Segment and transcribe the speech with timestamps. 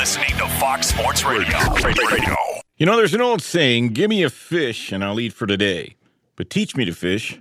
[0.00, 1.58] listening to Fox Sports Radio.
[1.84, 2.34] Radio.
[2.78, 5.94] You know, there's an old saying give me a fish and I'll eat for today.
[6.36, 7.38] But teach me to fish,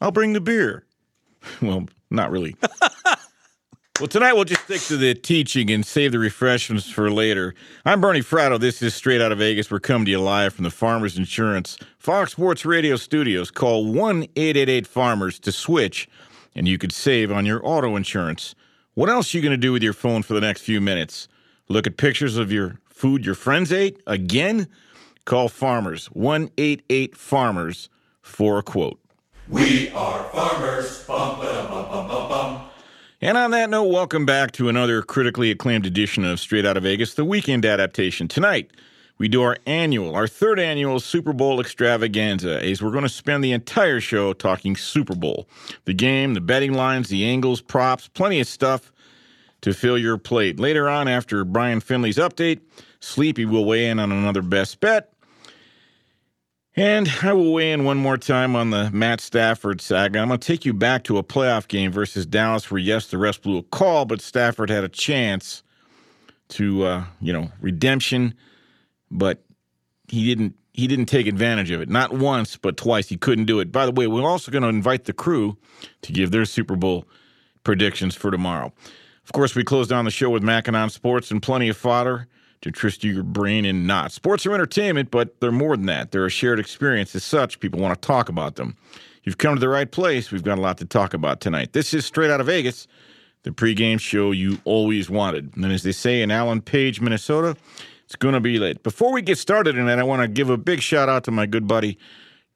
[0.00, 0.84] I'll bring the beer.
[1.60, 2.54] Well, not really.
[3.98, 7.56] well, tonight we'll just stick to the teaching and save the refreshments for later.
[7.84, 8.60] I'm Bernie Fratto.
[8.60, 9.68] This is Straight Out of Vegas.
[9.68, 13.50] We're coming to you live from the Farmers Insurance Fox Sports Radio studios.
[13.50, 16.08] Call 1 888 Farmers to switch,
[16.54, 18.54] and you could save on your auto insurance.
[18.94, 21.26] What else are you going to do with your phone for the next few minutes?
[21.70, 24.02] Look at pictures of your food your friends ate?
[24.04, 24.66] Again?
[25.24, 27.88] Call Farmers 1 88 Farmers
[28.20, 28.98] for a quote.
[29.48, 31.04] We are farmers.
[31.04, 32.62] Bum, bum, bum.
[33.20, 36.82] And on that note, welcome back to another critically acclaimed edition of Straight Out of
[36.82, 38.26] Vegas, the weekend adaptation.
[38.26, 38.72] Tonight,
[39.18, 43.44] we do our annual, our third annual Super Bowl extravaganza, as we're going to spend
[43.44, 45.46] the entire show talking Super Bowl.
[45.84, 48.90] The game, the betting lines, the angles, props, plenty of stuff
[49.62, 50.58] to fill your plate.
[50.58, 52.60] Later on, after Brian Finley's update,
[53.00, 55.12] Sleepy will weigh in on another best bet.
[56.76, 60.20] And I will weigh in one more time on the Matt Stafford saga.
[60.20, 63.18] I'm going to take you back to a playoff game versus Dallas, where yes, the
[63.18, 65.62] rest blew a call, but Stafford had a chance
[66.50, 68.34] to, uh, you know, redemption,
[69.10, 69.42] but
[70.08, 70.54] he didn't.
[70.72, 71.88] He didn't take advantage of it.
[71.88, 73.08] Not once, but twice.
[73.08, 73.72] He couldn't do it.
[73.72, 75.58] By the way, we're also going to invite the crew
[76.02, 77.06] to give their Super Bowl
[77.64, 78.72] predictions for tomorrow.
[79.30, 82.26] Of course, we close down the show with Mackinon Sports and plenty of fodder
[82.62, 84.16] to twist your brain in knots.
[84.16, 86.10] Sports are entertainment, but they're more than that.
[86.10, 87.14] They're a shared experience.
[87.14, 88.76] As such, people want to talk about them.
[89.22, 90.32] You've come to the right place.
[90.32, 91.74] We've got a lot to talk about tonight.
[91.74, 92.88] This is Straight Out of Vegas,
[93.44, 95.54] the pregame show you always wanted.
[95.54, 97.56] And as they say in Allen Page, Minnesota,
[98.06, 98.82] it's going to be late.
[98.82, 101.46] Before we get started tonight, I want to give a big shout out to my
[101.46, 101.98] good buddy,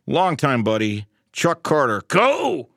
[0.09, 2.03] longtime buddy, Chuck Carter.
[2.09, 2.69] Go!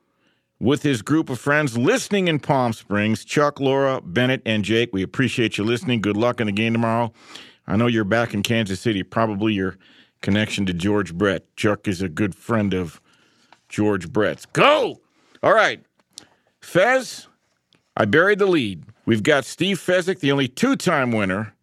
[0.60, 4.90] With his group of friends listening in Palm Springs, Chuck, Laura, Bennett, and Jake.
[4.92, 6.00] We appreciate you listening.
[6.00, 7.12] Good luck in the game tomorrow.
[7.68, 9.76] I know you're back in Kansas City, probably your
[10.20, 11.44] connection to George Brett.
[11.54, 13.00] Chuck is a good friend of
[13.68, 14.46] George Brett's.
[14.46, 15.00] Go!
[15.42, 15.84] All right.
[16.60, 17.28] Fez,
[17.96, 18.84] I buried the lead.
[19.06, 21.54] We've got Steve Fezzik, the only two time winner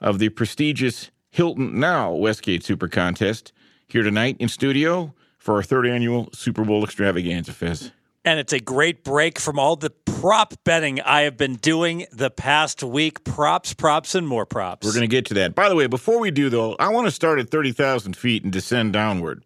[0.00, 3.52] of the prestigious Hilton Now Westgate Super Contest,
[3.88, 7.90] here tonight in studio for our third annual Super Bowl extravaganza, Fez.
[8.24, 12.30] And it's a great break from all the prop betting I have been doing the
[12.30, 13.22] past week.
[13.24, 14.86] Props, props, and more props.
[14.86, 15.54] We're going to get to that.
[15.54, 18.50] By the way, before we do, though, I want to start at 30,000 feet and
[18.50, 19.44] descend downward.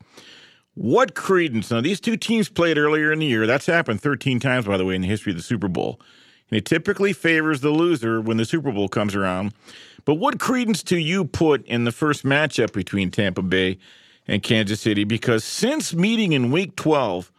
[0.74, 1.72] What credence?
[1.72, 3.48] Now, these two teams played earlier in the year.
[3.48, 6.00] That's happened 13 times, by the way, in the history of the Super Bowl.
[6.48, 9.54] And it typically favors the loser when the Super Bowl comes around.
[10.04, 13.78] But what credence do you put in the first matchup between Tampa Bay
[14.28, 15.02] and Kansas City?
[15.02, 17.32] Because since meeting in Week 12,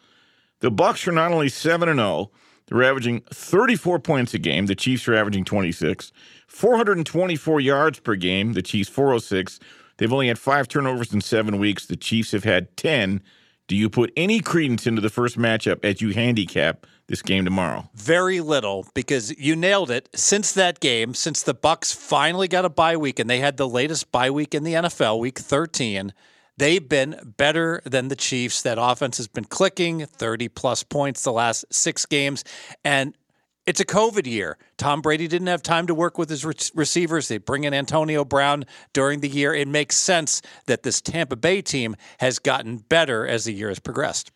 [0.59, 2.31] the Bucks are not only seven and zero,
[2.67, 4.67] they're averaging 34 points a game.
[4.67, 6.11] The Chiefs are averaging 26,
[6.47, 8.53] 424 yards per game.
[8.53, 9.59] The Chiefs 406.
[9.97, 11.85] They've only had five turnovers in seven weeks.
[11.85, 13.21] The Chiefs have had 10.
[13.67, 17.89] Do you put any credence into the first matchup as you handicap this game tomorrow?
[17.93, 20.09] Very little because you nailed it.
[20.15, 23.67] Since that game, since the Bucks finally got a bye week and they had the
[23.67, 26.13] latest bye week in the NFL, week 13,
[26.59, 28.61] they've been better than the Chiefs.
[28.61, 32.43] That offense has been clicking, 30 plus points the last 6 games
[32.83, 33.15] and
[33.65, 34.57] it's a COVID year.
[34.77, 37.27] Tom Brady didn't have time to work with his re- receivers.
[37.27, 39.53] They bring in Antonio Brown during the year.
[39.53, 43.77] It makes sense that this Tampa Bay team has gotten better as the year has
[43.77, 44.31] progressed.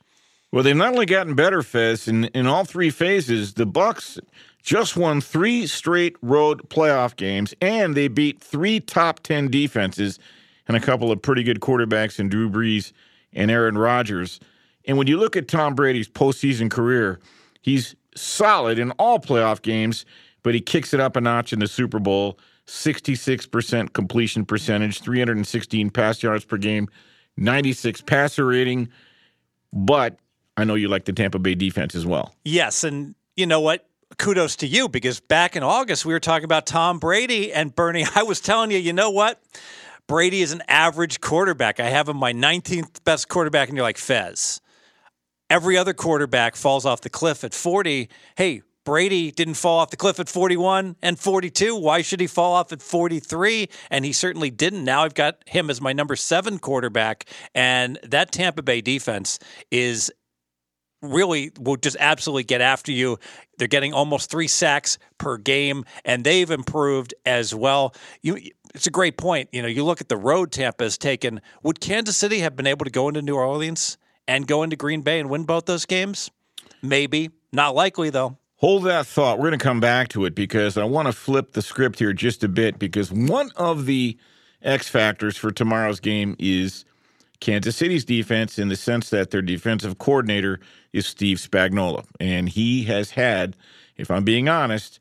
[0.52, 4.20] Well, they've not only gotten better, Fez, in, in all three phases, the Bucks
[4.62, 10.20] just won three straight road playoff games, and they beat three top 10 defenses
[10.68, 12.92] and a couple of pretty good quarterbacks in Drew Brees
[13.34, 14.40] and Aaron Rodgers.
[14.86, 17.20] And when you look at Tom Brady's postseason career,
[17.62, 20.06] he's solid in all playoff games,
[20.44, 22.38] but he kicks it up a notch in the Super Bowl.
[22.68, 26.88] 66% completion percentage, 316 pass yards per game,
[27.36, 28.90] 96 passer rating.
[29.74, 30.18] But
[30.56, 32.34] I know you like the Tampa Bay defense as well.
[32.46, 33.88] Yes, and you know what?
[34.18, 38.06] Kudos to you because back in August we were talking about Tom Brady and Bernie.
[38.16, 39.42] I was telling you, you know what?
[40.08, 41.80] Brady is an average quarterback.
[41.80, 44.62] I have him my 19th best quarterback, and you're like Fez.
[45.50, 48.10] Every other quarterback falls off the cliff at 40.
[48.36, 51.76] Hey, Brady didn't fall off the cliff at 41 and 42.
[51.76, 53.70] Why should he fall off at 43?
[53.90, 54.84] And he certainly didn't.
[54.84, 57.30] Now I've got him as my number seven quarterback.
[57.56, 59.40] And that Tampa Bay defense
[59.72, 60.12] is
[61.02, 63.20] really will just absolutely get after you.
[63.58, 67.94] They're getting almost three sacks per game, and they've improved as well.
[68.22, 68.40] You,
[68.74, 69.50] it's a great point.
[69.52, 71.42] You know, you look at the road Tampa has taken.
[71.62, 73.98] Would Kansas City have been able to go into New Orleans
[74.28, 76.32] and go into Green Bay and win both those games?
[76.82, 77.30] Maybe.
[77.52, 78.38] Not likely, though.
[78.58, 79.38] Hold that thought.
[79.38, 82.14] We're going to come back to it because I want to flip the script here
[82.14, 84.18] just a bit because one of the
[84.62, 86.86] X factors for tomorrow's game is
[87.42, 90.62] Kansas City's defense in the sense that their defensive coordinator
[90.94, 92.06] is Steve Spagnuolo.
[92.20, 93.58] And he has had,
[93.98, 95.00] if I'm being honest,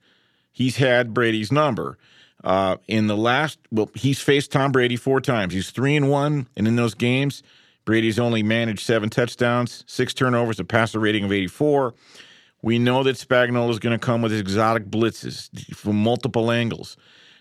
[0.51, 1.99] he's had Brady's number.
[2.45, 5.55] Uh, in the last, well, he's faced Tom Brady four times.
[5.55, 7.43] He's three and one, and in those games,
[7.85, 11.95] Brady's only managed seven touchdowns, six turnovers, a passer rating of 84.
[12.63, 16.97] We know that Spagnuolo is going to come with his exotic blitzes from multiple angles.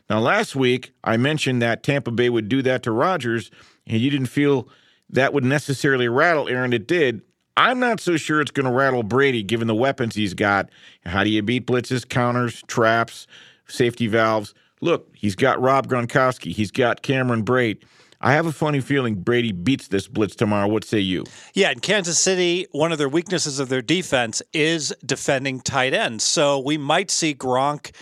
[0.09, 3.51] Now, last week I mentioned that Tampa Bay would do that to Rodgers,
[3.85, 4.67] and you didn't feel
[5.09, 6.73] that would necessarily rattle Aaron.
[6.73, 7.21] It did.
[7.57, 10.69] I'm not so sure it's going to rattle Brady given the weapons he's got.
[11.05, 13.27] How do you beat blitzes, counters, traps,
[13.67, 14.53] safety valves?
[14.81, 16.51] Look, he's got Rob Gronkowski.
[16.51, 17.83] He's got Cameron Brate.
[18.19, 20.67] I have a funny feeling Brady beats this blitz tomorrow.
[20.67, 21.23] What say you?
[21.53, 26.23] Yeah, in Kansas City, one of their weaknesses of their defense is defending tight ends.
[26.23, 27.95] So we might see Gronk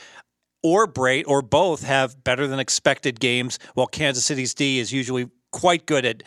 [0.61, 5.29] or Brate or both have better than expected games, while Kansas City's D is usually
[5.51, 6.23] quite good at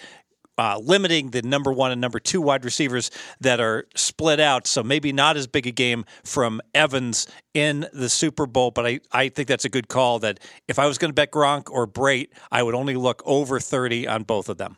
[0.58, 3.10] uh, limiting the number one and number two wide receivers
[3.40, 4.66] that are split out.
[4.66, 9.00] So maybe not as big a game from Evans in the Super Bowl, but I,
[9.12, 11.86] I think that's a good call that if I was going to bet Gronk or
[11.86, 14.76] Brate, I would only look over 30 on both of them.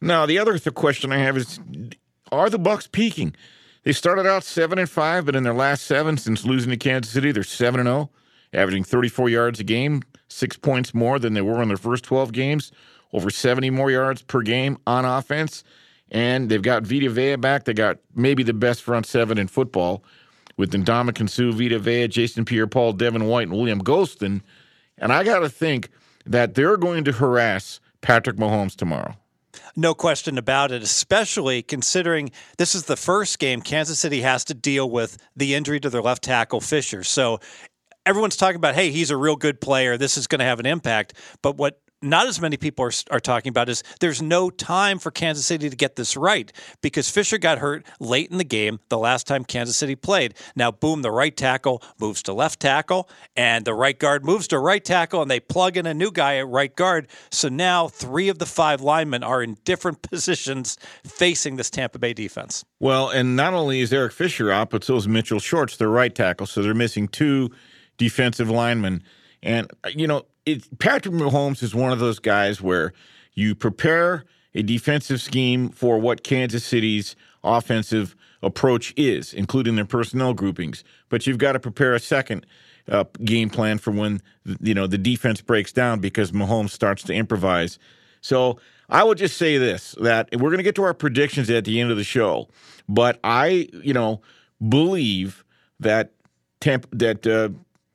[0.00, 1.60] Now, the other th- question I have is
[2.32, 3.34] are the Bucks peaking?
[3.82, 7.12] They started out 7 and 5, but in their last 7 since losing to Kansas
[7.12, 8.10] City, they're 7 and 0,
[8.52, 12.32] averaging 34 yards a game, 6 points more than they were in their first 12
[12.32, 12.72] games
[13.12, 15.64] over 70 more yards per game on offense.
[16.10, 17.64] And they've got Vita Vea back.
[17.64, 20.02] They got maybe the best front seven in football
[20.56, 24.42] with Ndamukong Suh, Vita Vea, Jason Pierre Paul, Devin White, and William Gholston.
[24.98, 25.88] And I got to think
[26.26, 29.16] that they're going to harass Patrick Mahomes tomorrow.
[29.76, 34.54] No question about it, especially considering this is the first game Kansas City has to
[34.54, 37.04] deal with the injury to their left tackle, Fisher.
[37.04, 37.40] So
[38.04, 39.96] everyone's talking about, hey, he's a real good player.
[39.96, 41.14] This is going to have an impact.
[41.42, 45.10] But what not as many people are, are talking about is there's no time for
[45.10, 48.98] Kansas City to get this right because Fisher got hurt late in the game the
[48.98, 50.34] last time Kansas City played.
[50.56, 54.58] Now, boom, the right tackle moves to left tackle, and the right guard moves to
[54.58, 57.08] right tackle, and they plug in a new guy at right guard.
[57.30, 62.12] So now three of the five linemen are in different positions facing this Tampa Bay
[62.12, 62.64] defense.
[62.78, 66.14] Well, and not only is Eric Fisher out, but so is Mitchell Schwartz, their right
[66.14, 66.46] tackle.
[66.46, 67.50] So they're missing two
[67.98, 69.02] defensive linemen.
[69.42, 72.92] And, uh, you know, it, Patrick Mahomes is one of those guys where
[73.34, 74.24] you prepare
[74.54, 80.84] a defensive scheme for what Kansas City's offensive approach is, including their personnel groupings.
[81.08, 82.46] But you've got to prepare a second
[82.88, 84.20] uh, game plan for when
[84.60, 87.78] you know the defense breaks down because Mahomes starts to improvise.
[88.20, 88.58] So
[88.88, 91.80] I would just say this: that we're going to get to our predictions at the
[91.80, 92.48] end of the show,
[92.88, 94.20] but I, you know,
[94.66, 95.44] believe
[95.78, 96.12] that
[96.60, 97.50] temp- that uh,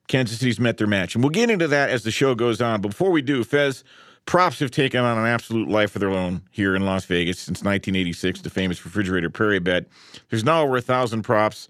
[0.07, 1.15] Kansas City's met their match.
[1.15, 2.81] And we'll get into that as the show goes on.
[2.81, 3.83] But before we do, Fez,
[4.25, 7.59] props have taken on an absolute life of their own here in Las Vegas since
[7.59, 9.85] 1986, the famous refrigerator Perry Bet.
[10.29, 11.67] There's now over a thousand props.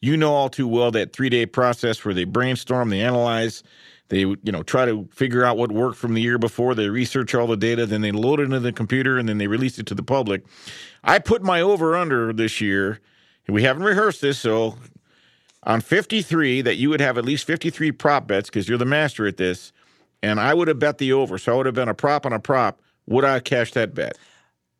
[0.00, 3.62] You know all too well that three day process where they brainstorm, they analyze,
[4.08, 6.74] they you know try to figure out what worked from the year before.
[6.74, 9.46] They research all the data, then they load it into the computer, and then they
[9.46, 10.44] release it to the public.
[11.02, 13.00] I put my over under this year.
[13.48, 14.76] We haven't rehearsed this, so
[15.64, 19.26] on 53 that you would have at least 53 prop bets because you're the master
[19.26, 19.72] at this,
[20.22, 21.38] and I would have bet the over.
[21.38, 22.80] So I would have been a prop on a prop.
[23.06, 24.16] Would I cash that bet?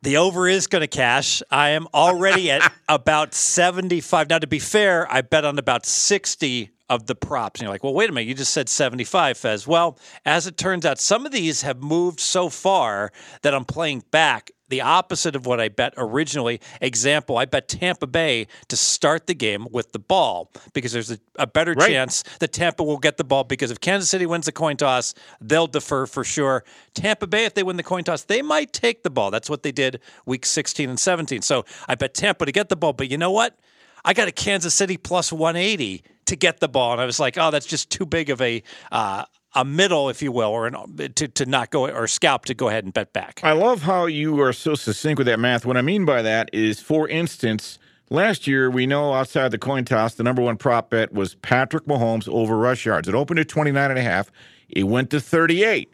[0.01, 1.41] The over is going to cash.
[1.49, 4.29] I am already at about 75.
[4.29, 7.59] Now, to be fair, I bet on about 60 of the props.
[7.59, 9.67] And you're like, well, wait a minute, you just said 75, Fez.
[9.67, 14.03] Well, as it turns out, some of these have moved so far that I'm playing
[14.11, 16.59] back the opposite of what I bet originally.
[16.81, 21.19] Example, I bet Tampa Bay to start the game with the ball because there's a,
[21.37, 21.89] a better right.
[21.89, 25.13] chance that Tampa will get the ball because if Kansas City wins the coin toss,
[25.39, 26.63] they'll defer for sure.
[26.93, 29.31] Tampa Bay, if they win the coin toss, they might take the ball.
[29.31, 31.41] That's what they did week 16 and 17.
[31.41, 32.93] So I bet Tampa to get the ball.
[32.93, 33.57] But you know what?
[34.03, 36.93] I got a Kansas City plus 180 to get the ball.
[36.93, 40.21] And I was like, oh, that's just too big of a uh, a middle, if
[40.21, 40.75] you will, or an,
[41.15, 43.39] to, to not go or scalp to go ahead and bet back.
[43.43, 45.65] I love how you are so succinct with that math.
[45.65, 49.85] What I mean by that is, for instance, last year we know outside the coin
[49.85, 53.07] toss, the number one prop bet was Patrick Mahomes over rush yards.
[53.07, 54.31] It opened at 29 and a half.
[54.69, 55.91] It went to 38.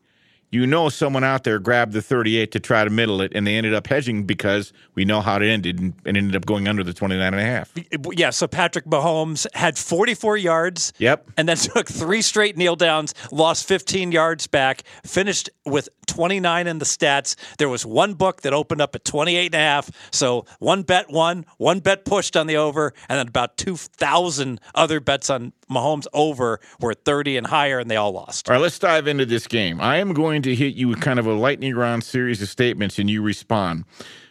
[0.51, 3.55] You know someone out there grabbed the 38 to try to middle it, and they
[3.55, 6.83] ended up hedging because we know how it ended and, and ended up going under
[6.83, 7.73] the 29 and a half.
[8.11, 10.93] Yeah, so Patrick Mahomes had 44 yards.
[10.97, 11.31] Yep.
[11.37, 16.79] And then took three straight kneel downs, lost 15 yards back, finished with 29 in
[16.79, 17.35] the stats.
[17.57, 19.89] There was one book that opened up at 28 and a half.
[20.11, 24.99] So one bet won, one bet pushed on the over, and then about 2,000 other
[24.99, 28.49] bets on Mahomes over were 30 and higher, and they all lost.
[28.49, 29.79] All right, let's dive into this game.
[29.79, 32.99] I am going to hit you with kind of a lightning round series of statements,
[32.99, 33.85] and you respond.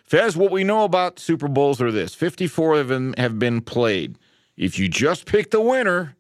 [0.05, 4.19] Fez, what we know about Super Bowls are this 54 of them have been played.
[4.57, 6.17] If you just pick the winner,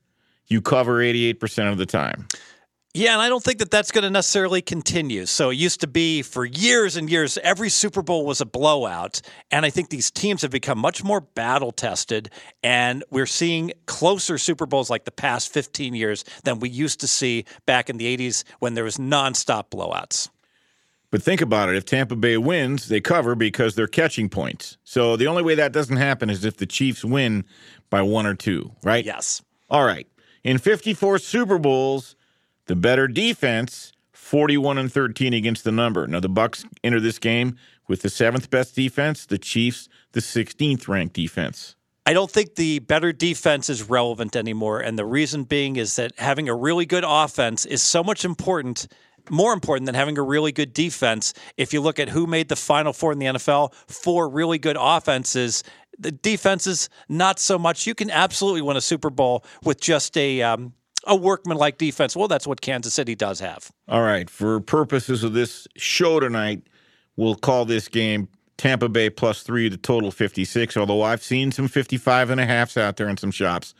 [0.46, 2.28] you cover 88% of the time.
[2.92, 5.24] Yeah, and I don't think that that's going to necessarily continue.
[5.26, 9.20] So it used to be for years and years, every Super Bowl was a blowout.
[9.52, 12.30] And I think these teams have become much more battle tested.
[12.64, 17.06] And we're seeing closer Super Bowls like the past 15 years than we used to
[17.06, 20.28] see back in the 80s when there was nonstop blowouts.
[21.12, 21.76] But think about it.
[21.76, 24.78] If Tampa Bay wins, they cover because they're catching points.
[24.82, 27.44] So the only way that doesn't happen is if the Chiefs win
[27.88, 29.04] by one or two, right?
[29.04, 29.42] Yes.
[29.68, 30.08] All right.
[30.42, 32.16] In 54 Super Bowls,
[32.70, 36.06] the better defense, 41 and 13 against the number.
[36.06, 37.56] Now the Bucks enter this game
[37.88, 41.74] with the seventh best defense, the Chiefs the 16th ranked defense.
[42.06, 44.78] I don't think the better defense is relevant anymore.
[44.78, 48.86] And the reason being is that having a really good offense is so much important,
[49.28, 51.34] more important than having a really good defense.
[51.56, 54.76] If you look at who made the Final Four in the NFL, four really good
[54.78, 55.64] offenses.
[55.98, 57.88] The defenses, not so much.
[57.88, 60.72] You can absolutely win a Super Bowl with just a um,
[61.06, 62.14] a workmanlike defense.
[62.16, 63.70] Well, that's what Kansas City does have.
[63.88, 64.28] All right.
[64.28, 66.62] For purposes of this show tonight,
[67.16, 71.68] we'll call this game Tampa Bay plus three, the total 56, although I've seen some
[71.68, 73.74] 55 and a halfs out there in some shops.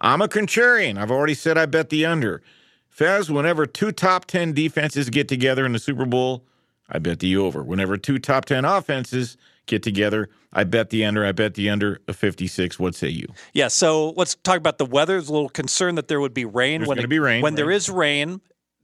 [0.00, 0.98] I'm a contrarian.
[0.98, 2.42] I've already said I bet the under.
[2.88, 6.44] Fez, whenever two top 10 defenses get together in the Super Bowl,
[6.88, 7.62] I bet the over.
[7.62, 9.36] Whenever two top 10 offenses
[9.66, 11.24] get together, I bet the under.
[11.24, 12.78] I bet the under of 56.
[12.78, 13.26] What say you?
[13.52, 15.14] Yeah, so let's talk about the weather.
[15.14, 16.80] There's a little concern that there would be rain.
[16.80, 17.56] There's when gonna be rain, When right.
[17.56, 18.40] there is rain,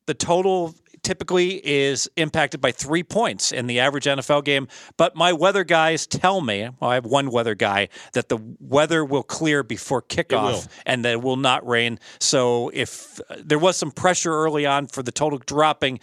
[0.07, 4.69] the total typically is impacted by three points in the average NFL game.
[4.97, 9.05] But my weather guys tell me, well, I have one weather guy, that the weather
[9.05, 11.99] will clear before kickoff and that it will not rain.
[12.21, 16.01] So if uh, there was some pressure early on for the total dropping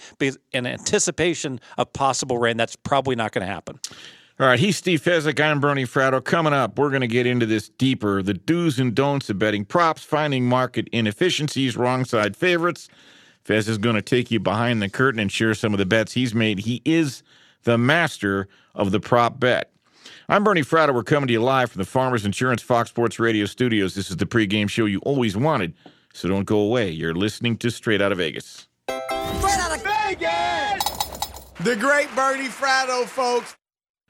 [0.51, 3.79] in anticipation of possible rain, that's probably not going to happen.
[4.37, 5.39] All right, he's Steve Fezzik.
[5.39, 6.21] I'm Bernie Fratto.
[6.21, 9.63] Coming up, we're going to get into this deeper the do's and don'ts of betting
[9.63, 12.89] props, finding market inefficiencies, wrong side favorites.
[13.45, 16.11] Fez is going to take you behind the curtain and share some of the bets
[16.11, 16.59] he's made.
[16.59, 17.23] He is
[17.63, 19.71] the master of the prop bet.
[20.27, 20.93] I'm Bernie Fratto.
[20.93, 23.95] We're coming to you live from the Farmers Insurance Fox Sports Radio studios.
[23.95, 25.73] This is the pregame show you always wanted,
[26.13, 26.89] so don't go away.
[26.89, 28.67] You're listening to Straight Out of Vegas.
[31.61, 33.55] The great Bernie Fratto, folks.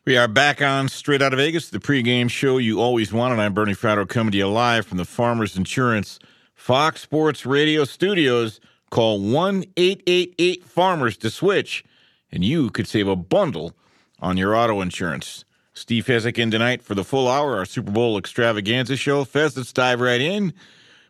[0.06, 3.40] We are back on Straight Out of Vegas, the pregame show you always wanted.
[3.40, 6.20] I'm Bernie Fratto coming to you live from the Farmers Insurance
[6.54, 8.60] Fox Sports Radio studios.
[8.92, 11.84] Call 1 888 Farmers to switch,
[12.32, 13.74] and you could save a bundle
[14.20, 15.44] on your auto insurance.
[15.74, 19.26] Steve Fezzik in tonight for the full hour, our Super Bowl extravaganza show.
[19.26, 20.54] Fez, let's dive right in.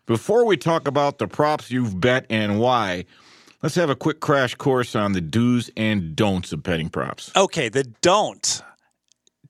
[0.05, 3.03] Before we talk about the props you've bet and why,
[3.61, 7.29] let's have a quick crash course on the do's and don'ts of betting props.
[7.35, 8.61] Okay, the don't.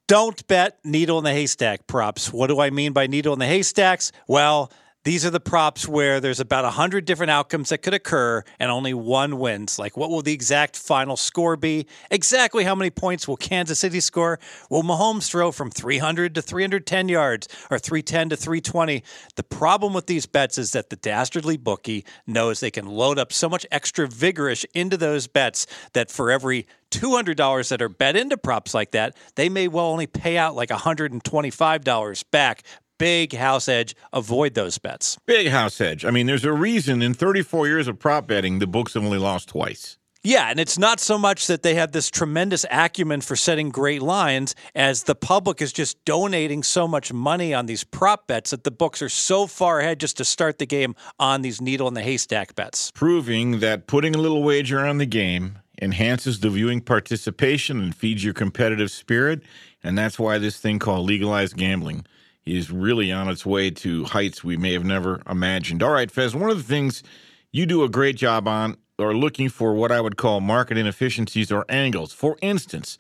[0.08, 2.32] Don't bet needle in the haystack props.
[2.32, 4.12] What do I mean by needle in the haystacks?
[4.28, 4.72] Well,
[5.06, 8.94] these are the props where there's about 100 different outcomes that could occur and only
[8.94, 9.78] one wins.
[9.78, 11.86] Like, what will the exact final score be?
[12.10, 14.40] Exactly how many points will Kansas City score?
[14.72, 19.04] Will Mahomes throw from 300 to 310 yards or 310 to 320?
[19.36, 23.32] The problem with these bets is that the dastardly bookie knows they can load up
[23.32, 28.38] so much extra vigorish into those bets that for every $200 that are bet into
[28.38, 32.64] props like that, they may well only pay out like $125 back.
[32.98, 33.96] Big house edge.
[34.14, 35.18] Avoid those bets.
[35.26, 36.06] Big house edge.
[36.06, 39.18] I mean, there's a reason in 34 years of prop betting, the books have only
[39.18, 39.98] lost twice.
[40.24, 44.02] Yeah, and it's not so much that they have this tremendous acumen for setting great
[44.02, 48.64] lines as the public is just donating so much money on these prop bets that
[48.64, 51.94] the books are so far ahead just to start the game on these needle in
[51.94, 52.90] the haystack bets.
[52.96, 58.24] Proving that putting a little wager on the game enhances the viewing participation and feeds
[58.24, 59.44] your competitive spirit.
[59.84, 62.04] And that's why this thing called legalized gambling
[62.46, 65.82] is really on its way to heights we may have never imagined.
[65.82, 67.04] All right, Fez, one of the things
[67.52, 71.52] you do a great job on are looking for what I would call market inefficiencies
[71.52, 72.14] or angles.
[72.14, 72.98] For instance,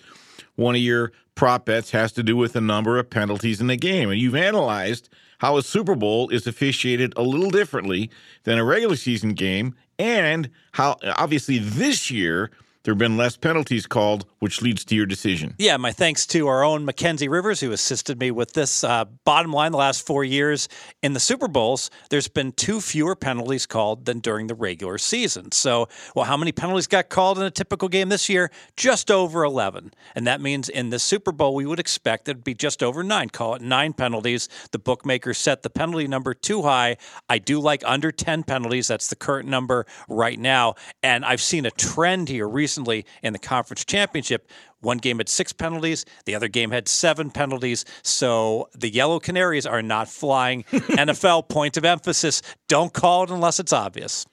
[0.55, 3.75] one of your prop bets has to do with the number of penalties in the
[3.75, 4.09] game.
[4.09, 5.09] And you've analyzed
[5.39, 8.09] how a Super Bowl is officiated a little differently
[8.43, 12.51] than a regular season game, and how obviously this year
[12.85, 15.55] there have been less penalties called, which leads to your decision.
[15.57, 18.83] Yeah, my thanks to our own Mackenzie Rivers, who assisted me with this.
[18.83, 20.69] Uh, bottom line, the last four years
[21.01, 25.51] in the Super Bowls, there's been two fewer penalties called than during the regular season.
[25.51, 28.51] So, well, how many penalties got called in a typical game this year?
[28.77, 29.91] Just over 11.
[30.13, 33.01] And that means in the Super Bowl, we would expect it would be just over
[33.03, 33.29] nine.
[33.29, 34.47] Call it nine penalties.
[34.71, 36.97] The bookmakers set the penalty number too high.
[37.27, 38.89] I do like under 10 penalties.
[38.89, 40.75] That's the current number right now.
[41.01, 44.49] And I've seen a trend here recently recently in the conference championship.
[44.81, 47.85] One game had six penalties, the other game had seven penalties.
[48.03, 50.63] So the Yellow Canaries are not flying.
[50.73, 54.25] NFL point of emphasis don't call it unless it's obvious.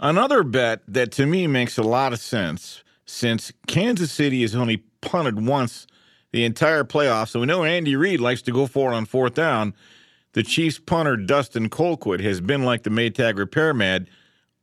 [0.00, 4.78] Another bet that to me makes a lot of sense since Kansas City has only
[5.00, 5.86] punted once
[6.32, 9.34] the entire playoffs, so we know Andy Reid likes to go for it on fourth
[9.34, 9.72] down.
[10.34, 14.08] The Chiefs punter Dustin Colquitt has been like the Maytag repairman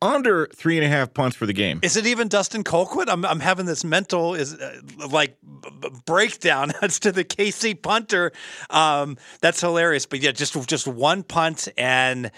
[0.05, 1.79] under three and a half punts for the game.
[1.81, 3.09] Is it even Dustin Colquitt?
[3.09, 8.31] I'm, I'm having this mental is uh, like b- breakdown as to the KC punter.
[8.69, 10.05] Um, that's hilarious.
[10.05, 12.31] But yeah, just just one punt and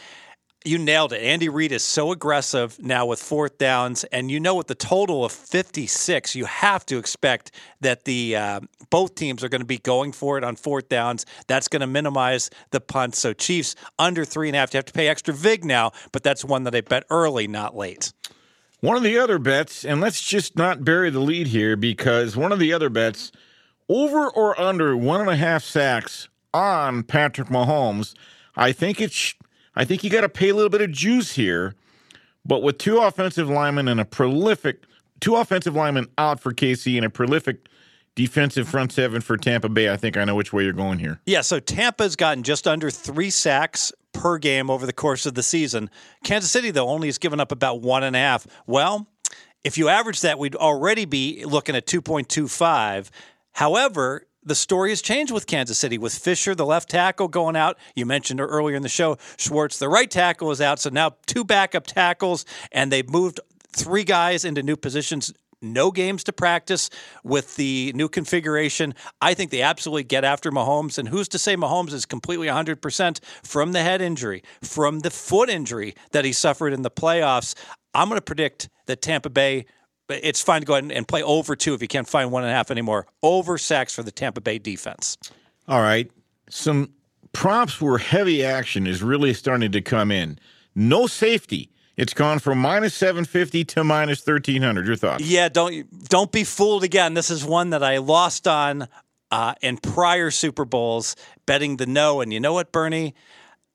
[0.66, 1.22] you nailed it.
[1.22, 5.24] Andy Reid is so aggressive now with fourth downs, and you know with the total
[5.24, 8.60] of 56, you have to expect that the uh,
[8.90, 11.26] both teams are going to be going for it on fourth downs.
[11.48, 13.20] That's going to minimize the punts.
[13.20, 14.74] So Chiefs under three and a half.
[14.74, 17.76] You have to pay extra vig now, but that's one that I bet early, not
[17.76, 18.12] late.
[18.80, 22.52] One of the other bets, and let's just not bury the lead here because one
[22.52, 23.32] of the other bets,
[23.90, 28.14] over or under one and a half sacks on Patrick Mahomes.
[28.56, 29.36] I think it's
[29.78, 31.76] I think you got to pay a little bit of juice here.
[32.44, 34.84] But with two offensive linemen and a prolific,
[35.20, 37.68] two offensive linemen out for KC and a prolific
[38.16, 41.20] defensive front seven for Tampa Bay, I think I know which way you're going here.
[41.26, 45.44] Yeah, so Tampa's gotten just under three sacks per game over the course of the
[45.44, 45.90] season.
[46.24, 48.48] Kansas City, though, only has given up about one and a half.
[48.66, 49.08] Well,
[49.64, 53.10] if you average that, we'd already be looking at 2.25.
[53.52, 57.78] However, the story has changed with Kansas City with Fisher, the left tackle, going out.
[57.96, 60.80] You mentioned earlier in the show, Schwartz, the right tackle, is out.
[60.80, 63.42] So now two backup tackles, and they've moved
[63.76, 65.34] three guys into new positions.
[65.62, 66.90] No games to practice
[67.24, 68.94] with the new configuration.
[69.22, 70.98] I think they absolutely get after Mahomes.
[71.00, 75.50] And who's to say Mahomes is completely 100% from the head injury, from the foot
[75.50, 77.56] injury that he suffered in the playoffs?
[77.94, 79.66] I'm going to predict that Tampa Bay
[80.10, 82.52] it's fine to go ahead and play over two if you can't find one and
[82.52, 83.08] a half anymore.
[83.24, 85.18] Over sacks for the Tampa Bay defense.
[85.68, 86.10] All right.
[86.50, 86.92] Some
[87.34, 90.40] props where heavy action is really starting to come in.
[90.76, 91.72] No safety.
[91.98, 94.86] It's gone from minus 750 to minus 1300.
[94.86, 95.24] Your thoughts?
[95.24, 97.16] Yeah, don't don't be fooled again.
[97.16, 98.88] This is one that I lost on
[99.32, 101.16] uh, in prior Super Bowls
[101.48, 102.22] betting the no.
[102.22, 103.16] And you know what, Bernie?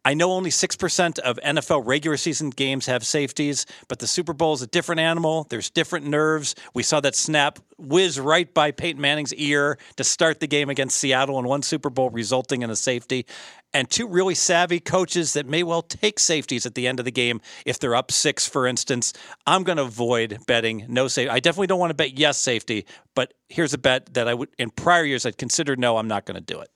[0.05, 4.53] I know only 6% of NFL regular season games have safeties, but the Super Bowl
[4.53, 5.47] is a different animal.
[5.49, 6.57] There's different nerves.
[6.75, 10.97] We saw that snap whiz right by Peyton Manning's ear to start the game against
[10.97, 13.27] Seattle in one Super Bowl, resulting in a safety.
[13.73, 17.13] And two really savvy coaches that may well take safeties at the end of the
[17.13, 19.13] game if they're up six, for instance.
[19.47, 21.31] I'm going to avoid betting no safety.
[21.31, 24.49] I definitely don't want to bet yes safety, but here's a bet that I would,
[24.59, 26.71] in prior years, I'd consider no, I'm not going to do it.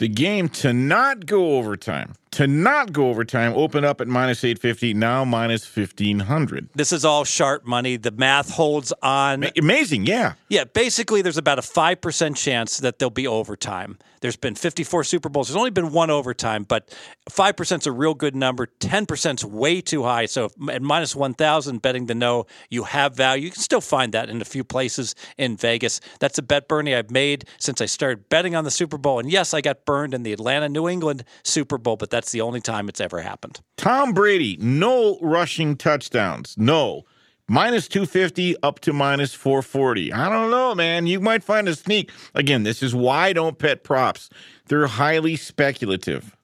[0.00, 4.94] The game to not go overtime, to not go overtime, open up at minus 850,
[4.94, 6.68] now minus 1500.
[6.74, 7.96] This is all sharp money.
[7.96, 9.50] The math holds on.
[9.56, 10.34] Amazing, yeah.
[10.48, 13.98] Yeah, basically, there's about a 5% chance that there'll be overtime.
[14.20, 15.48] There's been 54 Super Bowls.
[15.48, 16.94] There's only been one overtime, but
[17.30, 18.66] 5% is a real good number.
[18.66, 20.26] 10% is way too high.
[20.26, 23.44] So at minus 1,000, betting the no, you have value.
[23.44, 26.00] You can still find that in a few places in Vegas.
[26.20, 29.18] That's a bet, Bernie, I've made since I started betting on the Super Bowl.
[29.18, 32.42] And yes, I got burned in the Atlanta New England Super Bowl, but that's the
[32.42, 33.62] only time it's ever happened.
[33.78, 36.54] Tom Brady, no rushing touchdowns.
[36.58, 37.06] No
[37.48, 40.12] minus 250 up to minus 440.
[40.12, 41.06] I don't know, man.
[41.06, 42.10] You might find a sneak.
[42.34, 44.28] Again, this is why I don't pet props.
[44.66, 46.36] They're highly speculative.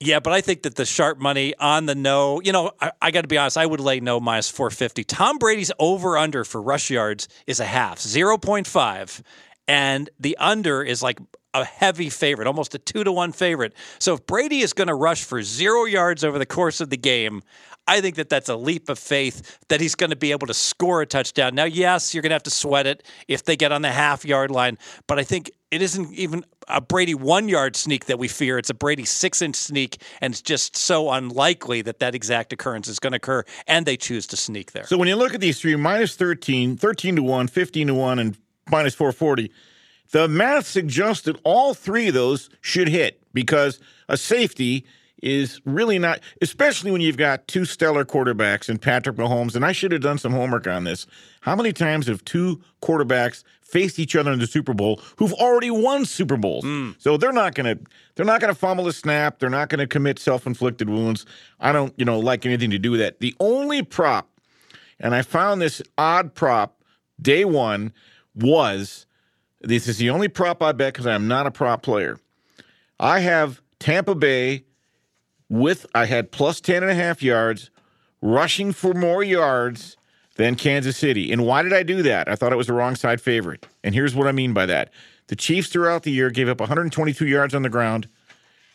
[0.00, 3.10] Yeah, but I think that the sharp money on the no, you know, I, I
[3.10, 5.04] got to be honest, I would lay no minus 450.
[5.04, 9.22] Tom Brady's over under for rush yards is a half, 0.5.
[9.68, 11.18] And the under is like
[11.54, 13.72] a heavy favorite, almost a two to one favorite.
[13.98, 16.96] So if Brady is going to rush for zero yards over the course of the
[16.96, 17.42] game,
[17.86, 20.54] I think that that's a leap of faith that he's going to be able to
[20.54, 21.54] score a touchdown.
[21.54, 24.24] Now, yes, you're going to have to sweat it if they get on the half
[24.24, 28.26] yard line, but I think it isn't even a Brady one yard sneak that we
[28.26, 28.58] fear.
[28.58, 32.88] It's a Brady six inch sneak, and it's just so unlikely that that exact occurrence
[32.88, 34.86] is going to occur, and they choose to sneak there.
[34.86, 38.18] So when you look at these three, minus 13, 13 to 1, 15 to 1,
[38.18, 38.36] and
[38.70, 39.50] minus 440,
[40.14, 44.86] the math suggests that all three of those should hit because a safety
[45.20, 49.56] is really not, especially when you've got two stellar quarterbacks in Patrick Mahomes.
[49.56, 51.08] And I should have done some homework on this.
[51.40, 55.72] How many times have two quarterbacks faced each other in the Super Bowl who've already
[55.72, 56.62] won Super Bowls?
[56.62, 56.92] Hmm.
[56.98, 59.40] So they're not going to they're not going to fumble a snap.
[59.40, 61.26] They're not going to commit self-inflicted wounds.
[61.58, 63.18] I don't, you know, like anything to do with that.
[63.18, 64.28] The only prop,
[65.00, 66.84] and I found this odd prop
[67.20, 67.92] day one
[68.36, 69.06] was
[69.64, 72.18] this is the only prop I bet because I'm not a prop player.
[73.00, 74.64] I have Tampa Bay
[75.48, 77.70] with I had plus 10 and a half yards
[78.22, 79.96] rushing for more yards
[80.36, 81.30] than Kansas City.
[81.30, 82.28] And why did I do that?
[82.28, 83.66] I thought it was the wrong side favorite.
[83.82, 84.90] And here's what I mean by that.
[85.28, 88.08] The Chiefs throughout the year gave up 122 yards on the ground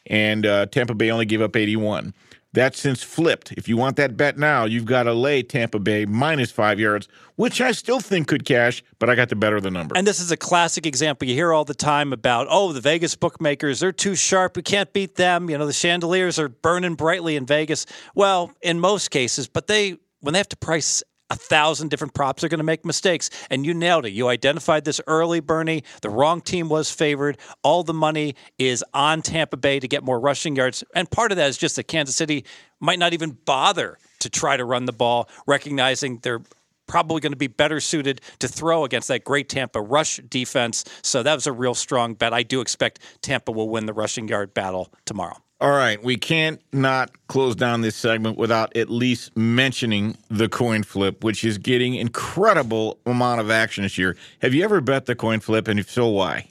[0.09, 2.13] and uh, Tampa Bay only gave up 81.
[2.51, 3.51] That's since flipped.
[3.51, 7.07] If you want that bet now, you've got to lay Tampa Bay minus five yards,
[7.35, 9.95] which I still think could cash, but I got the better of the number.
[9.95, 11.27] And this is a classic example.
[11.27, 14.57] You hear all the time about, oh, the Vegas bookmakers, they're too sharp.
[14.57, 15.47] We can't beat them.
[15.49, 17.85] You know, the chandeliers are burning brightly in Vegas.
[18.15, 22.43] Well, in most cases, but they, when they have to price a thousand different props
[22.43, 23.29] are going to make mistakes.
[23.49, 24.11] And you nailed it.
[24.11, 25.83] You identified this early, Bernie.
[26.01, 27.37] The wrong team was favored.
[27.63, 30.83] All the money is on Tampa Bay to get more rushing yards.
[30.95, 32.45] And part of that is just that Kansas City
[32.79, 36.41] might not even bother to try to run the ball, recognizing they're
[36.87, 40.83] probably going to be better suited to throw against that great Tampa rush defense.
[41.03, 42.33] So that was a real strong bet.
[42.33, 45.37] I do expect Tampa will win the rushing yard battle tomorrow.
[45.61, 50.83] All right, we can't not close down this segment without at least mentioning the coin
[50.83, 54.15] flip, which is getting incredible amount of action this year.
[54.41, 56.47] Have you ever bet the coin flip, and if so, why?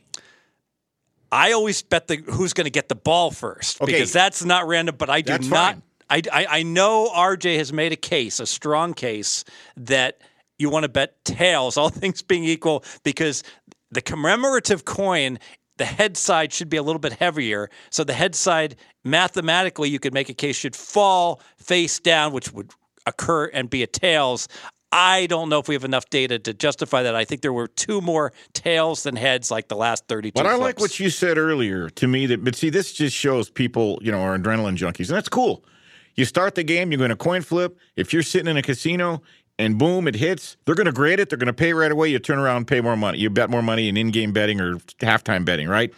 [1.33, 3.93] I always bet the who's going to get the ball first Okay.
[3.93, 4.97] because that's not random.
[4.99, 5.75] But I do That's not.
[5.75, 5.83] fine.
[6.11, 9.45] I, I I know RJ has made a case, a strong case
[9.77, 10.21] that
[10.59, 13.43] you want to bet tails, all things being equal, because
[13.91, 15.39] the commemorative coin.
[15.79, 17.71] The head side should be a little bit heavier.
[17.91, 22.53] So the head side, mathematically, you could make a case should fall face down, which
[22.53, 22.73] would
[23.07, 24.49] occur and be a tails.
[24.91, 27.15] I don't know if we have enough data to justify that.
[27.15, 30.31] I think there were two more tails than heads, like the last thirty.
[30.31, 32.27] But I like what you said earlier to me.
[32.27, 35.65] That but see, this just shows people, you know, are adrenaline junkies, and that's cool.
[36.15, 37.79] You start the game, you're going to coin flip.
[37.97, 39.23] If you're sitting in a casino
[39.59, 41.29] and boom, it hits, they're going to grade it.
[41.29, 42.09] They're going to pay right away.
[42.09, 43.19] You turn around pay more money.
[43.19, 45.93] You bet more money in in-game betting or halftime betting, right?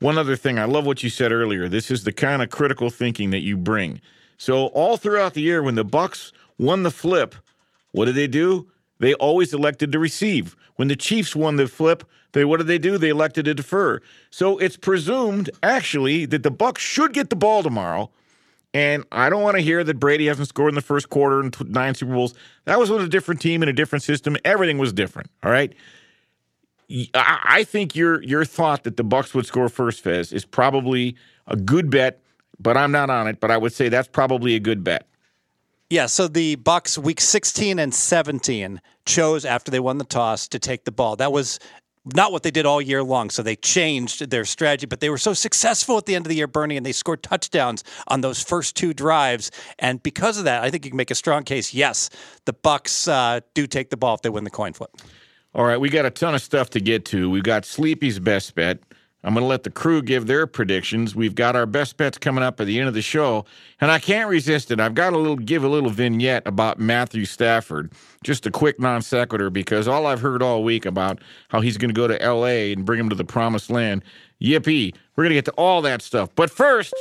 [0.00, 1.68] One other thing, I love what you said earlier.
[1.68, 4.00] This is the kind of critical thinking that you bring.
[4.36, 7.34] So all throughout the year, when the Bucks won the flip,
[7.90, 8.70] what did they do?
[9.00, 10.56] They always elected to receive.
[10.76, 12.98] When the Chiefs won the flip, they what did they do?
[12.98, 14.00] They elected to defer.
[14.30, 18.10] So it's presumed actually that the Bucks should get the ball tomorrow.
[18.74, 21.50] And I don't want to hear that Brady hasn't scored in the first quarter in
[21.66, 22.34] nine Super Bowls.
[22.64, 24.36] That was with a different team and a different system.
[24.44, 25.30] Everything was different.
[25.42, 25.74] All right.
[27.14, 31.54] I think your your thought that the Bucks would score first, Fez, is probably a
[31.54, 32.22] good bet,
[32.58, 33.40] but I'm not on it.
[33.40, 35.06] But I would say that's probably a good bet.
[35.90, 40.58] Yeah, so the Bucks week 16 and 17 chose after they won the toss to
[40.58, 41.16] take the ball.
[41.16, 41.58] That was
[42.14, 43.30] not what they did all year long.
[43.30, 46.36] So they changed their strategy, but they were so successful at the end of the
[46.36, 49.50] year, Bernie, and they scored touchdowns on those first two drives.
[49.78, 51.74] And because of that, I think you can make a strong case.
[51.74, 52.10] Yes,
[52.44, 54.90] the Bucks uh, do take the ball if they win the coin flip.
[55.54, 57.30] All right, we got a ton of stuff to get to.
[57.30, 58.80] We've got Sleepy's best bet.
[59.28, 61.14] I'm going to let the crew give their predictions.
[61.14, 63.44] We've got our best bets coming up at the end of the show,
[63.78, 64.80] and I can't resist it.
[64.80, 67.92] I've got a little give a little vignette about Matthew Stafford.
[68.24, 71.90] Just a quick non sequitur because all I've heard all week about how he's going
[71.90, 72.72] to go to L.A.
[72.72, 74.02] and bring him to the promised land.
[74.40, 74.94] Yippee!
[75.14, 76.94] We're going to get to all that stuff, but first.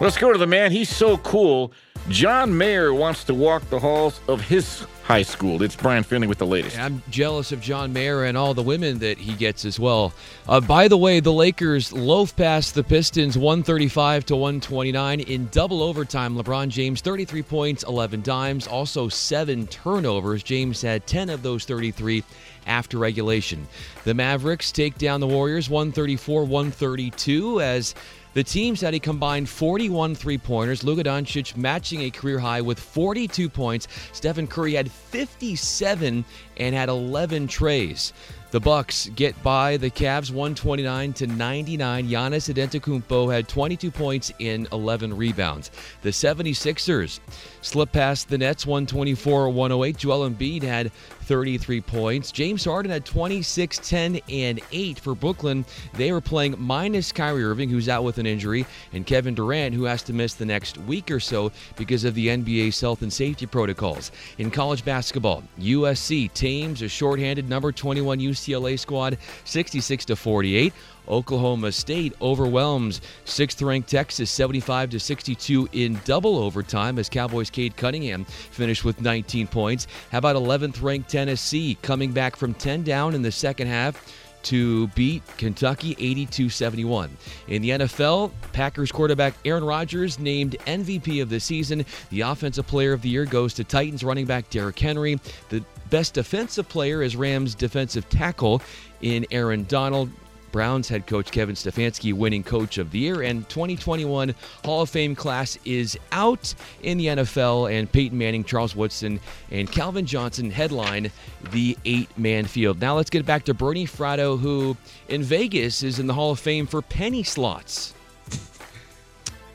[0.00, 0.72] Let's go to the man.
[0.72, 1.72] He's so cool.
[2.08, 5.62] John Mayer wants to walk the halls of his high school.
[5.62, 6.76] It's Brian Finley with the latest.
[6.76, 10.12] I'm jealous of John Mayer and all the women that he gets as well.
[10.48, 15.80] Uh, by the way, the Lakers loaf past the Pistons 135 to 129 in double
[15.80, 16.36] overtime.
[16.36, 20.42] LeBron James 33 points, 11 dimes, also seven turnovers.
[20.42, 22.24] James had 10 of those 33
[22.66, 23.66] after regulation.
[24.04, 27.94] The Mavericks take down the Warriors 134 132 as
[28.34, 30.84] the teams had a combined 41 three pointers.
[30.84, 33.88] Luka Doncic matching a career high with 42 points.
[34.12, 36.24] Stephen Curry had 57
[36.56, 38.12] and had 11 trays.
[38.52, 42.08] The Bucks get by the Cavs 129 to 99.
[42.08, 45.70] Giannis Antetokounmpo had 22 points in 11 rebounds.
[46.02, 47.20] The 76ers
[47.62, 49.96] slip past the Nets 124-108.
[49.96, 50.92] Joel Embiid had
[51.22, 52.32] 33 points.
[52.32, 55.64] James Harden had 26, 10, and 8 for Brooklyn.
[55.94, 59.84] They were playing minus Kyrie Irving, who's out with an injury, and Kevin Durant, who
[59.84, 63.46] has to miss the next week or so because of the NBA's health and safety
[63.46, 64.12] protocols.
[64.38, 70.72] In college basketball, USC tames a shorthanded number 21 UCLA UCLA squad 66 to 48.
[71.08, 78.24] Oklahoma State overwhelms sixth-ranked Texas 75 to 62 in double overtime as Cowboys' Cade Cunningham
[78.24, 79.86] finished with 19 points.
[80.10, 84.00] How about 11th-ranked Tennessee coming back from 10 down in the second half?
[84.42, 87.16] to beat Kentucky 82 71.
[87.48, 91.84] In the NFL, Packers quarterback Aaron Rodgers named MVP of the season.
[92.10, 95.18] The Offensive Player of the Year goes to Titans running back Derrick Henry.
[95.48, 98.62] The best defensive player is Rams defensive tackle
[99.00, 100.10] in Aaron Donald.
[100.52, 104.34] Browns head coach Kevin Stefanski winning coach of the year, and 2021
[104.64, 109.18] Hall of Fame class is out in the NFL, and Peyton Manning, Charles Woodson,
[109.50, 111.10] and Calvin Johnson headline
[111.50, 112.80] the eight man field.
[112.80, 114.76] Now let's get back to Bernie Fratto, who
[115.08, 117.94] in Vegas is in the Hall of Fame for penny slots.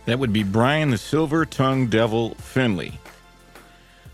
[0.06, 2.98] That would be Brian the Silver Tongue Devil Finley.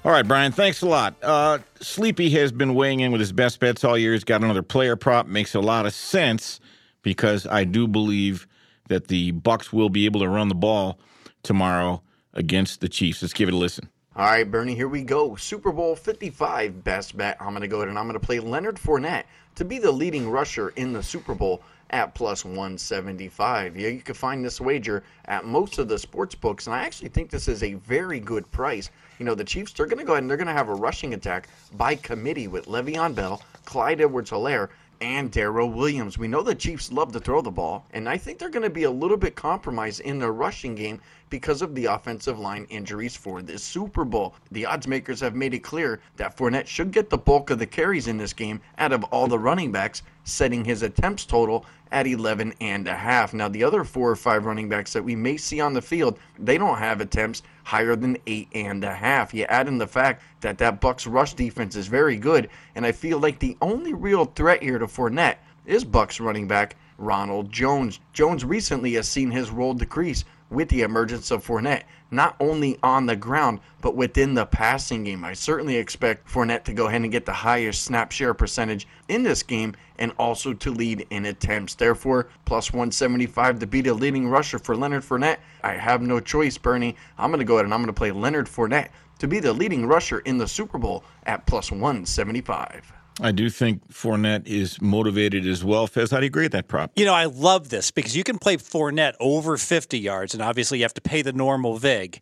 [0.06, 1.16] All right, Brian, thanks a lot.
[1.22, 4.12] Uh, Sleepy has been weighing in with his best bets all year.
[4.12, 5.28] He's got another player prop.
[5.28, 6.60] Makes a lot of sense
[7.04, 8.48] because I do believe
[8.88, 11.00] that the Bucks will be able to run the ball
[11.44, 12.02] tomorrow
[12.34, 13.22] against the Chiefs.
[13.22, 13.90] Let's give it a listen.
[14.16, 15.36] All right, Bernie, here we go.
[15.36, 17.38] Super Bowl 55 best bet.
[17.40, 19.24] I'm going to go ahead and I'm going to play Leonard Fournette
[19.56, 23.78] to be the leading rusher in the Super Bowl at plus 175.
[23.78, 27.10] Yeah, you can find this wager at most of the sports books, and I actually
[27.10, 28.90] think this is a very good price.
[29.20, 30.76] You know, the Chiefs, they're going to go ahead and they're going to have a
[30.76, 34.70] rushing attack by committee with Le'Veon Bell, Clyde Edwards Helaire,
[35.04, 36.18] and Darrel Williams.
[36.18, 38.70] We know the Chiefs love to throw the ball, and I think they're going to
[38.70, 43.14] be a little bit compromised in their rushing game because of the offensive line injuries
[43.14, 44.34] for this Super Bowl.
[44.52, 47.66] The odds makers have made it clear that Fournette should get the bulk of the
[47.66, 52.08] carries in this game out of all the running backs, setting his attempts total at
[52.08, 53.34] 11 and a half.
[53.34, 56.18] Now, the other four or five running backs that we may see on the field,
[56.40, 59.34] they don't have attempts higher than eight and a half.
[59.34, 62.92] You add in the fact that that Bucks rush defense is very good, and I
[62.92, 68.00] feel like the only real threat here to Fournette is Bucks running back Ronald Jones.
[68.12, 73.06] Jones recently has seen his role decrease with the emergence of Fournette, not only on
[73.06, 75.26] the ground, but within the passing game.
[75.26, 79.24] I certainly expect Fournette to go ahead and get the highest snap share percentage in
[79.24, 81.76] this game and also to lead in attempts.
[81.76, 85.40] Therefore, plus 175 to be the leading rusher for Leonard Fournette.
[85.64, 86.96] I have no choice, Bernie.
[87.18, 88.90] I'm going to go ahead and I'm going to play Leonard Fournette
[89.20, 92.94] to be the leading rusher in the Super Bowl at plus 175.
[93.22, 95.88] I do think Fournette is motivated as well.
[95.88, 96.92] Fez, how do you grade that prop?
[96.96, 100.80] You know, I love this because you can play Fournette over 50 yards, and obviously
[100.80, 102.20] you have to pay the normal VIG.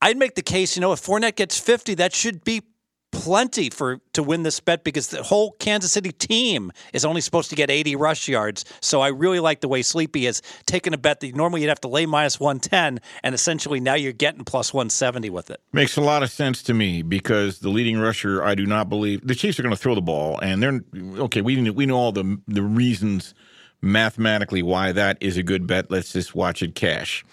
[0.00, 2.62] I'd make the case, you know, if Fournette gets 50, that should be
[3.14, 7.50] plenty for to win this bet because the whole Kansas City team is only supposed
[7.50, 8.64] to get 80 rush yards.
[8.80, 11.80] So I really like the way Sleepy has taken a bet that normally you'd have
[11.82, 15.60] to lay minus 110, and essentially now you're getting plus 170 with it.
[15.72, 19.26] Makes a lot of sense to me because the leading rusher, I do not believe
[19.26, 20.80] the Chiefs are going to throw the ball, and they're
[21.24, 21.40] okay.
[21.40, 23.34] We we know all the the reasons
[23.80, 25.90] mathematically why that is a good bet.
[25.90, 27.24] Let's just watch it cash.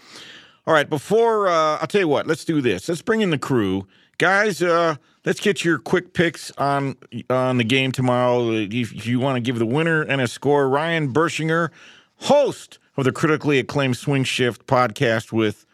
[0.68, 2.88] All right, before uh, I'll tell you what, let's do this.
[2.88, 3.88] Let's bring in the crew,
[4.22, 4.62] guys.
[4.62, 6.96] Uh, let's get your quick picks on
[7.30, 8.52] on the game tomorrow.
[8.52, 11.72] If you want to give the winner and a score, Ryan Bershinger,
[12.18, 15.66] host of the critically acclaimed Swing Shift podcast with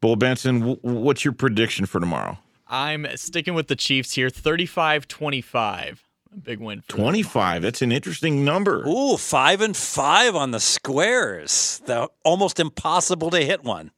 [0.00, 0.78] Bull Benson.
[0.82, 2.38] What's your prediction for tomorrow?
[2.68, 5.98] I'm sticking with the Chiefs here, 35-25.
[6.30, 6.84] A big win.
[6.86, 7.62] 25.
[7.62, 8.86] That's an interesting number.
[8.86, 11.80] Ooh, five and five on the squares.
[11.86, 13.90] The almost impossible to hit one.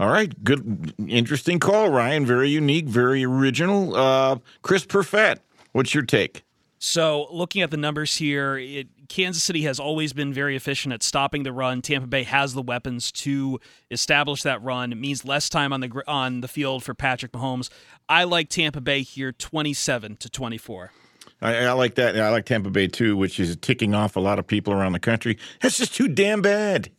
[0.00, 2.24] All right, good, interesting call, Ryan.
[2.24, 3.96] Very unique, very original.
[3.96, 5.38] Uh, Chris Perfett,
[5.72, 6.44] what's your take?
[6.78, 11.02] So, looking at the numbers here, it, Kansas City has always been very efficient at
[11.02, 11.82] stopping the run.
[11.82, 13.58] Tampa Bay has the weapons to
[13.90, 14.92] establish that run.
[14.92, 17.68] It means less time on the on the field for Patrick Mahomes.
[18.08, 20.92] I like Tampa Bay here, twenty-seven to twenty-four.
[21.40, 22.18] I, I, like that.
[22.18, 24.98] I like Tampa Bay too, which is ticking off a lot of people around the
[24.98, 25.38] country.
[25.60, 26.90] That's just too damn bad.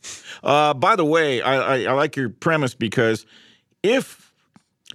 [0.42, 3.26] Uh, by the way, I, I, I like your premise because
[3.82, 4.19] if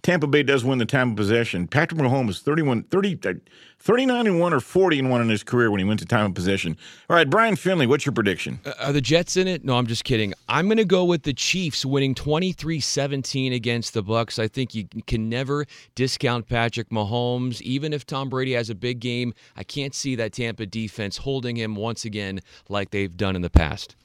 [0.05, 3.41] Tampa Bay does win the time of possession, Patrick Mahomes 31, 30,
[3.79, 6.27] 39 and 1 or 40 and 1 in his career when he went to time
[6.27, 6.77] of possession.
[7.09, 8.59] All right, Brian Finley, what's your prediction?
[8.63, 9.65] Uh, are the Jets in it?
[9.65, 10.35] No, I'm just kidding.
[10.47, 14.37] I'm going to go with the Chiefs winning 23-17 against the Bucks.
[14.37, 15.65] I think you can never
[15.95, 19.33] discount Patrick Mahomes even if Tom Brady has a big game.
[19.57, 23.49] I can't see that Tampa defense holding him once again like they've done in the
[23.49, 23.95] past.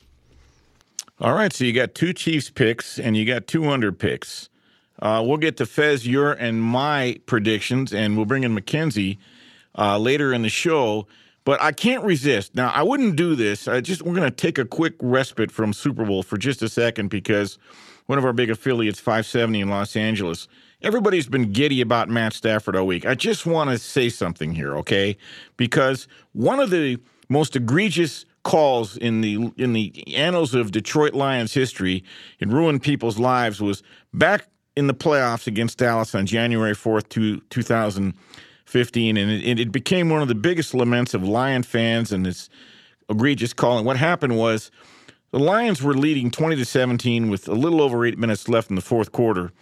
[1.21, 4.49] All right, so you got two Chiefs picks and you got two under picks.
[5.01, 9.19] Uh, we'll get to Fez, your, and my predictions, and we'll bring in Mackenzie
[9.77, 11.07] uh, later in the show.
[11.45, 12.55] But I can't resist.
[12.55, 13.67] Now, I wouldn't do this.
[13.67, 16.69] I just we're going to take a quick respite from Super Bowl for just a
[16.69, 17.59] second because
[18.07, 20.49] one of our big affiliates, 570 in Los Angeles,
[20.83, 23.07] everybody's been giddy about Matt Stafford all week.
[23.07, 25.17] I just want to say something here, okay?
[25.57, 26.99] Because one of the
[27.31, 32.05] most egregious calls in the in the annals of Detroit Lions history.
[32.41, 33.61] and ruined people's lives.
[33.61, 33.83] Was
[34.13, 34.47] back
[34.81, 40.23] in the playoffs against Dallas on January fourth, two, 2015, and it, it became one
[40.23, 42.49] of the biggest laments of Lion fans and this
[43.09, 43.85] egregious calling.
[43.85, 44.71] What happened was
[45.33, 48.77] the Lions were leading 20 to 17 with a little over eight minutes left in
[48.77, 49.53] the fourth quarter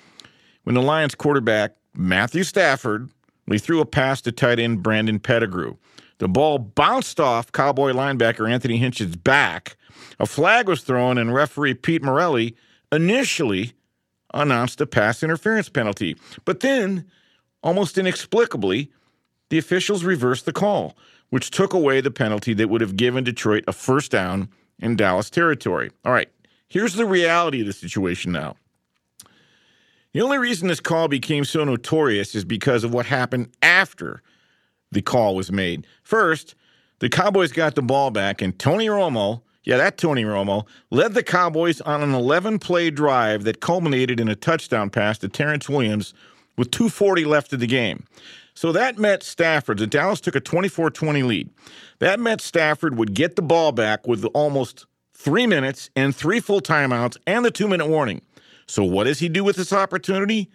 [0.63, 3.11] when the Lions quarterback Matthew Stafford
[3.51, 5.77] he threw a pass to tight end Brandon Pettigrew.
[6.19, 9.77] The ball bounced off Cowboy linebacker Anthony Hitchens' back.
[10.21, 12.55] A flag was thrown, and referee Pete Morelli
[12.93, 13.73] initially
[14.35, 16.17] announced a pass interference penalty.
[16.45, 17.05] But then,
[17.63, 18.91] almost inexplicably,
[19.51, 20.97] the officials reversed the call,
[21.31, 25.31] which took away the penalty that would have given Detroit a first down in Dallas
[25.31, 25.91] territory.
[26.05, 26.31] All right,
[26.69, 28.57] here's the reality of the situation now.
[30.13, 34.23] The only reason this call became so notorious is because of what happened after
[34.91, 35.87] the call was made.
[36.03, 36.55] First,
[37.01, 41.23] the Cowboys got the ball back, and Tony Romo, yeah, that Tony Romo, led the
[41.23, 46.15] Cowboys on an 11 play drive that culminated in a touchdown pass to Terrance Williams
[46.57, 48.05] with 2.40 left of the game.
[48.55, 51.51] So that meant Stafford, the Dallas took a 24 20 lead.
[51.99, 56.63] That meant Stafford would get the ball back with almost three minutes and three full
[56.63, 58.23] timeouts and the two minute warning.
[58.67, 60.51] So what does he do with this opportunity?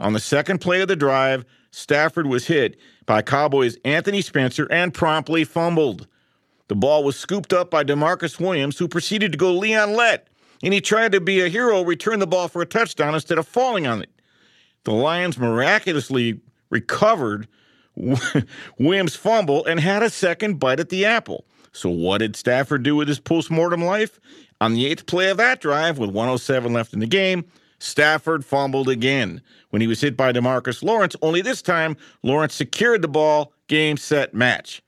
[0.00, 4.94] On the second play of the drive, Stafford was hit by Cowboys Anthony Spencer and
[4.94, 6.08] promptly fumbled.
[6.74, 10.26] The ball was scooped up by DeMarcus Williams, who proceeded to go Leon Lett,
[10.60, 13.46] and he tried to be a hero, return the ball for a touchdown instead of
[13.46, 14.10] falling on it.
[14.82, 17.46] The Lions miraculously recovered
[18.76, 21.44] Williams' fumble and had a second bite at the apple.
[21.70, 24.18] So, what did Stafford do with his postmortem life?
[24.60, 27.44] On the eighth play of that drive, with 107 left in the game,
[27.78, 33.00] Stafford fumbled again when he was hit by Demarcus Lawrence, only this time Lawrence secured
[33.00, 34.82] the ball, game, set, match.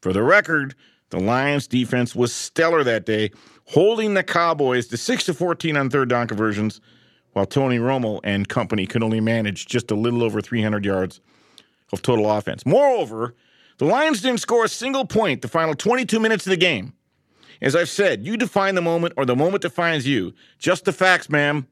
[0.00, 0.74] For the record,
[1.10, 3.30] the Lions defense was stellar that day,
[3.66, 6.80] holding the Cowboys to 6 to 14 on third down conversions,
[7.32, 11.20] while Tony Romo and company could only manage just a little over 300 yards
[11.92, 12.66] of total offense.
[12.66, 13.34] Moreover,
[13.78, 16.92] the Lions didn't score a single point the final 22 minutes of the game.
[17.60, 20.32] As I've said, you define the moment or the moment defines you.
[20.58, 21.66] Just the facts, ma'am.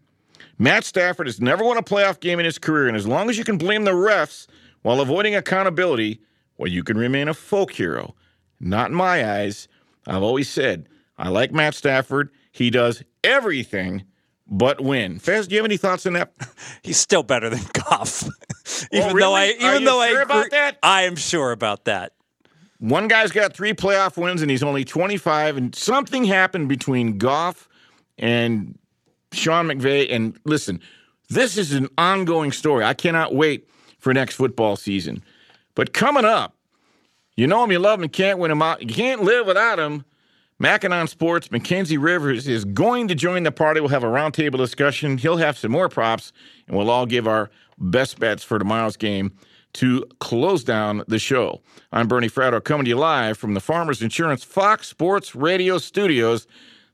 [0.59, 3.38] Matt Stafford has never won a playoff game in his career, and as long as
[3.38, 4.46] you can blame the refs
[4.83, 6.20] while avoiding accountability,
[6.57, 8.14] well, you can remain a folk hero.
[8.61, 9.69] Not in my eyes.
[10.07, 10.88] I've always said,
[11.19, 12.31] I like Matt Stafford.
[12.53, 14.05] He does everything
[14.47, 15.19] but win.
[15.19, 16.33] Fez, do you have any thoughts on that?
[16.83, 18.25] He's still better than Goff.
[18.69, 19.21] Oh, even Oh, really?
[19.21, 20.79] though I Are even you though sure I about that?
[20.83, 22.12] I am sure about that.
[22.79, 27.69] One guy's got three playoff wins and he's only 25, and something happened between Goff
[28.19, 28.77] and
[29.33, 30.09] Sean McVay.
[30.12, 30.81] And listen,
[31.29, 32.85] this is an ongoing story.
[32.85, 35.23] I cannot wait for next football season.
[35.77, 36.56] But coming up,
[37.37, 38.81] you know him, you love him, you can't win him out.
[38.81, 40.05] You can't live without him.
[40.59, 43.81] Mackinon Sports, Mackenzie Rivers is going to join the party.
[43.81, 45.18] We'll have a roundtable discussion.
[45.18, 46.33] He'll have some more props,
[46.66, 49.33] and we'll all give our best bets for tomorrow's game
[49.75, 51.61] to close down the show.
[51.92, 56.46] I'm Bernie Fratto coming to you live from the Farmers Insurance Fox Sports Radio studios.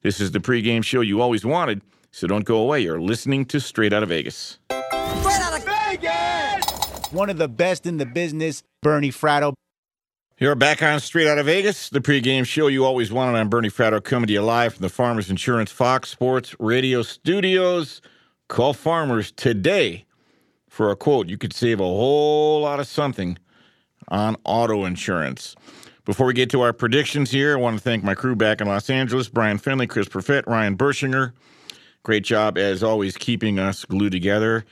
[0.03, 2.81] This is the pregame show you always wanted, so don't go away.
[2.81, 4.59] You're listening to Straight Out of Vegas.
[4.69, 7.13] Straight Out of Vegas.
[7.13, 9.55] One of the best in the business, Bernie Fratto.
[10.43, 13.39] You're back on Straight Out of Vegas, the pregame show you always wanted.
[13.39, 18.03] I'm Bernie Fratto coming to you live from the Farmers Insurance Fox Sports Radio studios.
[18.49, 20.05] Call Farmers today
[20.69, 21.29] for a quote.
[21.29, 23.39] You could save a whole lot of something
[24.09, 25.55] on auto insurance.
[26.05, 28.67] Before we get to our predictions here, I want to thank my crew back in
[28.67, 31.35] Los Angeles Brian Finley, Chris Perfett, Ryan Bershinger.
[32.03, 34.65] Great job, as always, keeping us glued together.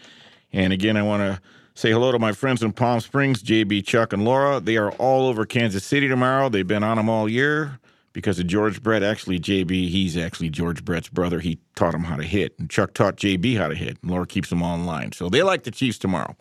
[0.53, 1.41] And again, I want to
[1.81, 4.61] say hello to my friends in Palm Springs, JB, Chuck, and Laura.
[4.61, 6.51] They are all over Kansas City tomorrow.
[6.51, 7.81] They've been on them all year
[8.13, 9.03] because of George Brett.
[9.03, 11.41] Actually, JB, he's actually George Brett's brother.
[11.41, 13.97] He taught him how to hit, and Chuck taught JB how to hit.
[14.03, 15.13] And Laura keeps them all in line.
[15.13, 16.37] So they like the Chiefs tomorrow.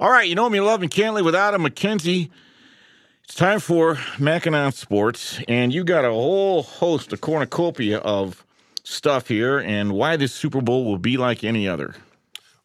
[0.00, 2.30] All right, you know me, love, and can't without him, Mackenzie.
[3.24, 8.46] It's time for Mackinon Sports, and you got a whole host, a cornucopia of
[8.84, 11.94] stuff here, and why this Super Bowl will be like any other.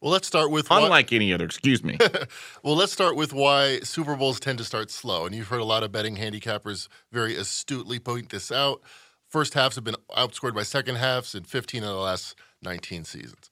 [0.01, 1.97] Well, let's start with why- Unlike any other, excuse me.
[2.63, 5.25] well, let's start with why Super Bowls tend to start slow.
[5.25, 8.81] And you've heard a lot of betting handicappers very astutely point this out.
[9.27, 13.49] First halves have been outscored by second halves in 15 of the last 19 seasons.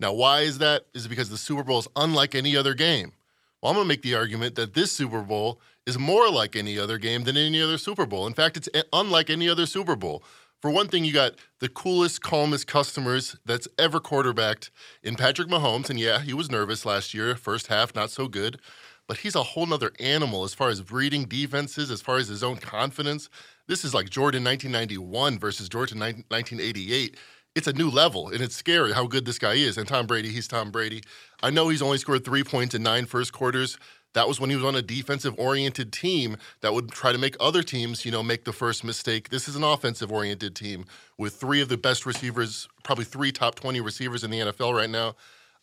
[0.00, 0.86] Now, why is that?
[0.94, 3.12] Is it because the Super Bowl is unlike any other game?
[3.60, 6.78] Well, I'm going to make the argument that this Super Bowl is more like any
[6.78, 8.26] other game than any other Super Bowl.
[8.26, 10.22] In fact, it's unlike any other Super Bowl.
[10.60, 14.72] For one thing, you got the coolest, calmest customers that's ever quarterbacked
[15.04, 15.88] in Patrick Mahomes.
[15.88, 18.60] And yeah, he was nervous last year, first half, not so good.
[19.06, 22.42] But he's a whole nother animal as far as reading defenses, as far as his
[22.42, 23.30] own confidence.
[23.68, 27.16] This is like Jordan 1991 versus Jordan 1988.
[27.54, 29.78] It's a new level, and it's scary how good this guy is.
[29.78, 31.02] And Tom Brady, he's Tom Brady.
[31.42, 33.78] I know he's only scored three points in nine first quarters.
[34.18, 37.36] That was when he was on a defensive oriented team that would try to make
[37.38, 39.28] other teams, you know, make the first mistake.
[39.28, 43.54] This is an offensive oriented team with three of the best receivers, probably three top
[43.54, 45.14] 20 receivers in the NFL right now.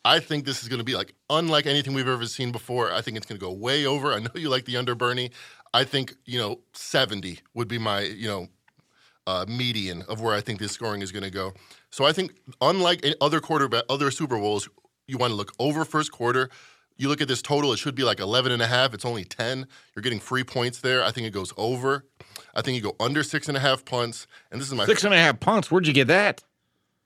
[0.05, 2.93] I think this is going to be like unlike anything we've ever seen before.
[2.93, 4.13] I think it's going to go way over.
[4.13, 5.31] I know you like the under Bernie.
[5.73, 8.47] I think, you know, 70 would be my, you know,
[9.27, 11.51] uh, median of where I think this scoring is going to go.
[11.89, 12.31] So I think,
[12.61, 14.69] unlike other quarterback, other Super Bowls,
[15.07, 16.49] you want to look over first quarter.
[16.97, 18.93] You look at this total; it should be like 11 and a half.
[18.93, 19.67] It's only 10.
[19.95, 21.03] You're getting free points there.
[21.03, 22.05] I think it goes over.
[22.55, 24.27] I think you go under six and a half punts.
[24.51, 25.69] And this is my six and a half punts.
[25.69, 26.41] Where'd you get that?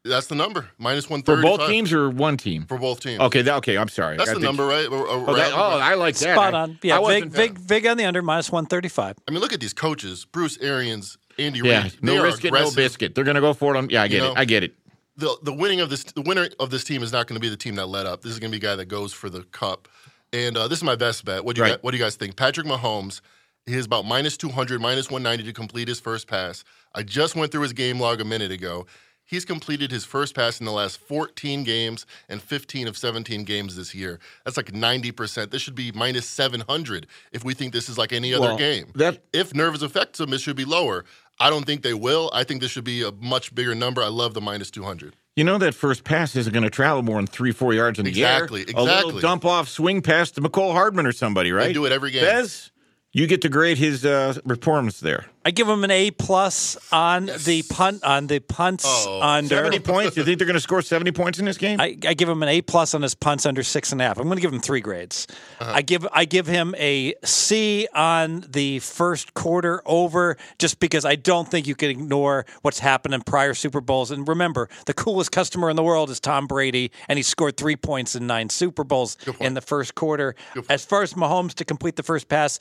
[0.06, 0.70] That's the number.
[0.78, 3.20] Minus one for both teams or one team for both teams.
[3.20, 3.78] Okay, that, okay.
[3.78, 4.16] I'm sorry.
[4.16, 4.88] That's the number, right?
[4.90, 6.36] Oh, that, oh, I like that.
[6.36, 6.80] Spot on.
[6.82, 8.22] Yeah, big, big, big on the under.
[8.22, 9.18] Minus one thirty five.
[9.28, 11.98] I mean, look at these coaches: Bruce Arians, Andy yeah, Reid.
[12.02, 13.14] No risk it, no biscuit.
[13.14, 13.78] They're going to go for it.
[13.78, 14.38] On, yeah, I get you know, it.
[14.38, 14.76] I get it.
[15.20, 17.50] The the winning of this the winner of this team is not going to be
[17.50, 18.22] the team that led up.
[18.22, 19.88] This is going to be a guy that goes for the cup.
[20.32, 21.44] And uh, this is my best bet.
[21.44, 21.72] What do you right.
[21.72, 22.36] guys, what do you guys think?
[22.36, 23.22] Patrick Mahomes.
[23.66, 26.64] He is about minus 200, minus 190 to complete his first pass.
[26.96, 28.88] I just went through his game log a minute ago.
[29.30, 33.76] He's completed his first pass in the last 14 games and 15 of 17 games
[33.76, 34.20] this year.
[34.44, 35.52] That's like 90%.
[35.52, 38.92] This should be minus 700 if we think this is like any other well, game.
[38.96, 41.06] That, if nerves affect him, it should be lower.
[41.40, 42.30] I don't think they will.
[42.34, 44.02] I think this should be a much bigger number.
[44.02, 45.16] I love the minus 200.
[45.36, 48.04] You know that first pass isn't going to travel more than three, four yards in
[48.04, 48.68] the exactly, air.
[48.70, 51.68] Exactly, A little dump off swing pass to Mecole Hardman or somebody, right?
[51.68, 52.24] They do it every game.
[52.24, 52.72] Bez,
[53.14, 55.28] you get to grade his uh, performance there.
[55.46, 57.46] I give him an A plus on yes.
[57.46, 60.18] the punt on the punts oh, under seventy points.
[60.18, 61.80] You think they're going to score seventy points in this game?
[61.80, 64.18] I, I, give him an A plus on his punts under six and a half.
[64.18, 65.28] I'm going to give him three grades.
[65.60, 65.72] Uh-huh.
[65.74, 71.16] I give I give him a C on the first quarter over, just because I
[71.16, 74.12] don't think you can ignore what's happened in prior Super Bowls.
[74.12, 77.78] And remember, the coolest customer in the world is Tom Brady, and he scored three
[77.78, 80.36] points in nine Super Bowls in the first quarter.
[80.70, 82.60] As far as Mahomes to complete the first pass,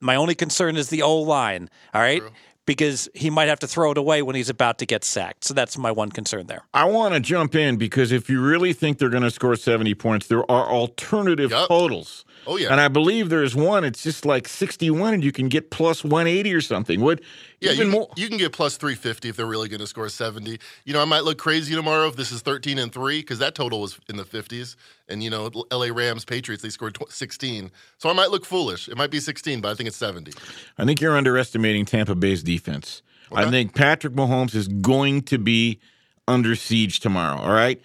[0.00, 1.68] my only concern is the O line.
[1.94, 2.20] All right.
[2.20, 2.30] True.
[2.64, 5.44] Because he might have to throw it away when he's about to get sacked.
[5.44, 6.62] So that's my one concern there.
[6.74, 9.94] I want to jump in because if you really think they're going to score 70
[9.94, 11.68] points, there are alternative yep.
[11.68, 12.24] totals.
[12.46, 13.84] Oh yeah, and I believe there's one.
[13.84, 17.00] It's just like 61, and you can get plus 180 or something.
[17.00, 17.22] Would
[17.60, 18.08] yeah, even you, more?
[18.16, 20.58] You can get plus 350 if they're really going to score 70.
[20.84, 23.54] You know, I might look crazy tomorrow if this is 13 and three because that
[23.54, 24.76] total was in the 50s.
[25.08, 25.92] And you know, L.A.
[25.92, 28.88] Rams Patriots they scored 16, so I might look foolish.
[28.88, 30.32] It might be 16, but I think it's 70.
[30.78, 33.02] I think you're underestimating Tampa Bay's defense.
[33.30, 33.42] Okay.
[33.42, 35.80] I think Patrick Mahomes is going to be
[36.28, 37.40] under siege tomorrow.
[37.40, 37.80] All right,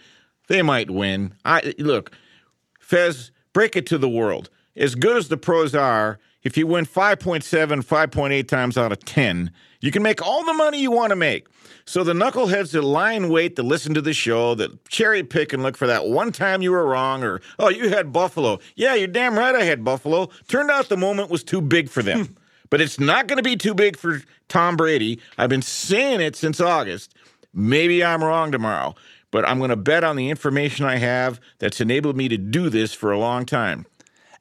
[0.48, 1.36] they might win.
[1.46, 2.12] I look,
[2.80, 4.50] Fez break it to the world.
[4.76, 9.52] As good as the pros are, if you win 5.7, 5.8 times out of 10,
[9.82, 11.48] you can make all the money you want to make.
[11.86, 15.52] So the knuckleheads that lie in wait to listen to the show, that cherry pick
[15.52, 18.60] and look for that one time you were wrong, or, oh, you had Buffalo.
[18.76, 20.30] Yeah, you're damn right I had Buffalo.
[20.48, 22.26] Turned out the moment was too big for them.
[22.26, 22.34] Hmm.
[22.70, 25.20] but it's not going to be too big for Tom Brady.
[25.38, 27.14] I've been saying it since August.
[27.54, 28.96] Maybe I'm wrong tomorrow
[29.32, 32.70] but I'm going to bet on the information I have that's enabled me to do
[32.70, 33.86] this for a long time.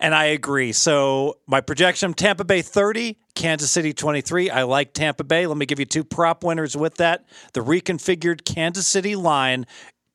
[0.01, 0.73] And I agree.
[0.73, 4.49] So my projection Tampa Bay 30, Kansas City 23.
[4.49, 5.47] I like Tampa Bay.
[5.47, 7.27] Let me give you two prop winners with that.
[7.53, 9.67] The reconfigured Kansas City line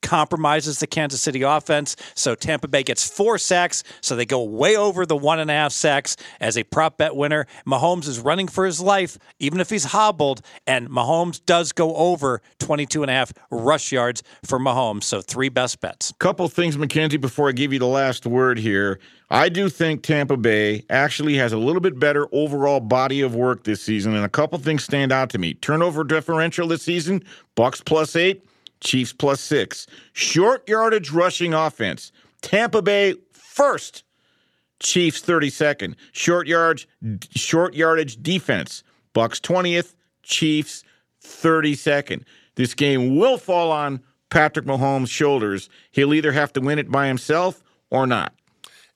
[0.05, 1.95] compromises the Kansas City offense.
[2.13, 3.83] So Tampa Bay gets four sacks.
[4.01, 7.15] So they go way over the one and a half sacks as a prop bet
[7.15, 7.47] winner.
[7.65, 10.41] Mahomes is running for his life, even if he's hobbled.
[10.67, 15.03] And Mahomes does go over 22 and a half rush yards for Mahomes.
[15.05, 16.13] So three best bets.
[16.19, 18.99] Couple things, Mackenzie, before I give you the last word here.
[19.31, 23.63] I do think Tampa Bay actually has a little bit better overall body of work
[23.63, 25.55] this season, and a couple things stand out to me.
[25.55, 27.23] Turnover differential this season,
[27.55, 28.43] Bucks plus eight.
[28.85, 29.87] Chiefs plus six.
[30.13, 32.11] Short yardage rushing offense.
[32.41, 34.03] Tampa Bay first.
[34.79, 35.95] Chiefs 32nd.
[36.11, 36.85] Short yards,
[37.31, 38.83] short yardage defense.
[39.13, 39.95] Bucks 20th.
[40.21, 40.83] Chiefs
[41.23, 42.23] 32nd.
[42.55, 45.67] This game will fall on Patrick Mahomes' shoulders.
[45.91, 48.33] He'll either have to win it by himself or not.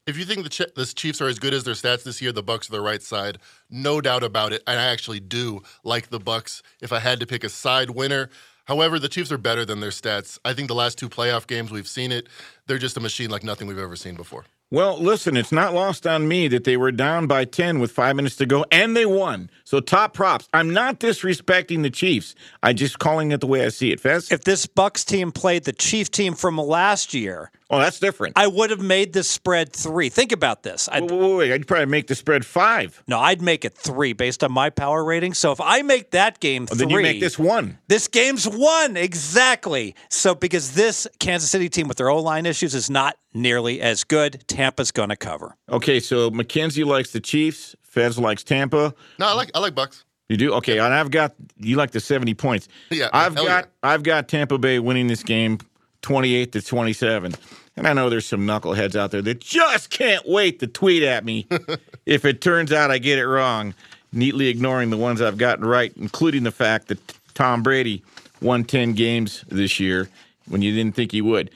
[0.06, 2.32] If you think the, Ch- the Chiefs are as good as their stats this year,
[2.32, 4.64] the Bucks are the right side, no doubt about it.
[4.68, 6.62] And I actually do like the Bucks.
[6.82, 8.30] If I had to pick a side winner,
[8.70, 10.38] However, the Chiefs are better than their stats.
[10.46, 12.28] I think the last two playoff games we've seen it,
[12.68, 14.46] they're just a machine like nothing we've ever seen before.
[14.70, 18.16] Well, listen, it's not lost on me that they were down by 10 with five
[18.16, 19.50] minutes to go and they won.
[19.64, 20.48] So top props.
[20.54, 22.36] I'm not disrespecting the Chiefs.
[22.62, 24.32] I'm just calling it the way I see it, Fez.
[24.32, 28.34] If this Bucks team played the Chief team from last year, Oh, that's different.
[28.36, 30.10] I would have made the spread three.
[30.10, 30.90] Think about this.
[30.92, 31.52] I'd, wait, wait, wait.
[31.54, 33.04] I'd probably make the spread five.
[33.08, 35.34] no, I'd make it three based on my power rating.
[35.36, 37.78] So if I make that game Oh, three, then you make this one.
[37.88, 39.96] This game's one exactly.
[40.10, 44.04] So because this Kansas City team with their O line issues is not nearly as
[44.04, 45.56] good, Tampa's going to cover.
[45.70, 47.76] Okay, so Mackenzie likes the Chiefs.
[47.84, 48.94] Fez likes Tampa.
[49.20, 50.06] No, I like I like Bucks.
[50.28, 52.68] You do okay, and I've got you like the seventy points.
[52.92, 55.58] Yeah, I've hell got I've got Tampa Bay winning this game,
[56.02, 57.34] twenty eight to twenty seven.
[57.76, 61.24] And I know there's some knuckleheads out there that just can't wait to tweet at
[61.24, 61.48] me
[62.06, 63.74] if it turns out I get it wrong,
[64.12, 67.00] neatly ignoring the ones I've gotten right, including the fact that
[67.36, 68.04] Tom Brady
[68.42, 70.10] won ten games this year
[70.48, 71.52] when you didn't think he would.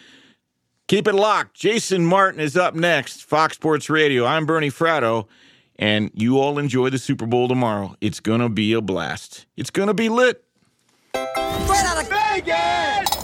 [0.87, 1.55] Keep it locked.
[1.55, 3.23] Jason Martin is up next.
[3.23, 4.25] Fox Sports Radio.
[4.25, 5.27] I'm Bernie Fratto,
[5.79, 7.95] and you all enjoy the Super Bowl tomorrow.
[8.01, 9.45] It's going to be a blast.
[9.55, 10.43] It's going to be lit.
[11.15, 13.22] Straight out of Vegas!